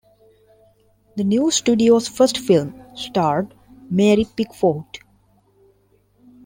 [1.15, 3.53] The new studio's first film starred
[3.91, 4.85] Mary Pickford.